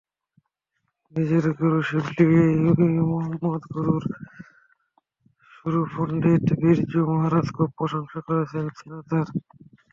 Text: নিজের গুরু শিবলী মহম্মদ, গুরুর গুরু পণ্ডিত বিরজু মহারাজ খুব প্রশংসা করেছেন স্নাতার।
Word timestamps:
নিজের 1.13 1.45
গুরু 1.57 1.79
শিবলী 1.87 2.25
মহম্মদ, 3.01 3.61
গুরুর 3.73 4.03
গুরু 5.59 5.81
পণ্ডিত 5.93 6.45
বিরজু 6.61 6.99
মহারাজ 7.09 7.47
খুব 7.55 7.69
প্রশংসা 7.77 8.19
করেছেন 8.27 8.65
স্নাতার। 8.77 9.27